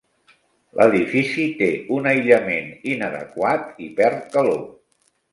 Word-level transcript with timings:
L'edifici 0.77 1.43
té 1.59 1.67
un 1.97 2.07
aïllament 2.11 2.71
inadequat 2.93 3.67
i 3.89 3.91
perd 4.01 4.25
calor. 4.37 4.65